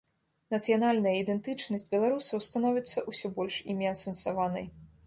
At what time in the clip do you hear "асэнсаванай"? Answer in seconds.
3.95-4.65